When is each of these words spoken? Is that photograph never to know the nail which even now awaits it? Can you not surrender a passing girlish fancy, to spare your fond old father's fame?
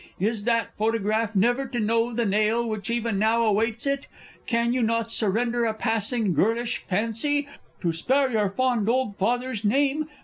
Is 0.19 0.45
that 0.45 0.75
photograph 0.79 1.35
never 1.35 1.67
to 1.67 1.79
know 1.79 2.11
the 2.11 2.25
nail 2.25 2.67
which 2.67 2.89
even 2.89 3.19
now 3.19 3.45
awaits 3.45 3.85
it? 3.85 4.07
Can 4.47 4.73
you 4.73 4.81
not 4.81 5.11
surrender 5.11 5.63
a 5.65 5.75
passing 5.75 6.33
girlish 6.33 6.79
fancy, 6.87 7.47
to 7.81 7.93
spare 7.93 8.31
your 8.31 8.49
fond 8.49 8.89
old 8.89 9.15
father's 9.19 9.61
fame? 9.61 10.07